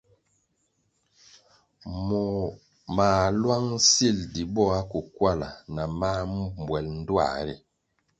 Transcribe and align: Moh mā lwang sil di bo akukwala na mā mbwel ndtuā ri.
Moh 2.07 2.45
mā 2.95 3.09
lwang 3.41 3.67
sil 3.91 4.17
di 4.33 4.43
bo 4.53 4.63
akukwala 4.79 5.49
na 5.73 5.83
mā 5.99 6.11
mbwel 6.59 6.85
ndtuā 6.99 7.29
ri. 7.45 7.55